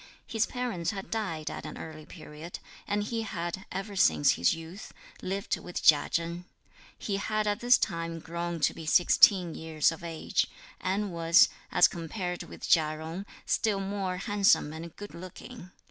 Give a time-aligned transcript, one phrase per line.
[0.25, 2.57] His parents had died at an early period,
[2.87, 6.45] and he had, ever since his youth, lived with Chia Chen.
[6.97, 10.47] He had at this time grown to be sixteen years of age,
[10.79, 15.69] and was, as compared with Chia Jung, still more handsome and good looking.